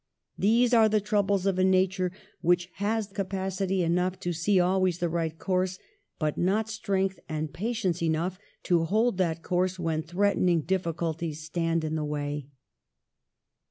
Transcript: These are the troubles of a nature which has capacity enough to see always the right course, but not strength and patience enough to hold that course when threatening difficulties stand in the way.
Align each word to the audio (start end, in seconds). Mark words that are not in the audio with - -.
These 0.35 0.73
are 0.73 0.89
the 0.89 0.99
troubles 0.99 1.45
of 1.45 1.59
a 1.59 1.63
nature 1.63 2.11
which 2.41 2.69
has 2.77 3.05
capacity 3.05 3.83
enough 3.83 4.19
to 4.21 4.33
see 4.33 4.59
always 4.59 4.97
the 4.97 5.09
right 5.09 5.37
course, 5.37 5.77
but 6.17 6.39
not 6.39 6.71
strength 6.71 7.19
and 7.29 7.53
patience 7.53 8.01
enough 8.01 8.39
to 8.63 8.85
hold 8.85 9.19
that 9.19 9.43
course 9.43 9.77
when 9.77 10.01
threatening 10.01 10.61
difficulties 10.61 11.43
stand 11.43 11.83
in 11.83 11.93
the 11.93 12.03
way. 12.03 12.47